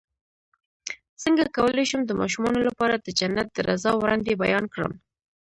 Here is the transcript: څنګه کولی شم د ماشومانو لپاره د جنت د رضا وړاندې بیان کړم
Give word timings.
څنګه 1.21 1.43
کولی 1.55 1.85
شم 1.89 2.01
د 2.05 2.11
ماشومانو 2.21 2.59
لپاره 2.67 2.95
د 2.97 3.07
جنت 3.19 3.47
د 3.53 3.57
رضا 3.69 3.91
وړاندې 3.97 4.39
بیان 4.43 4.65
کړم 4.73 4.93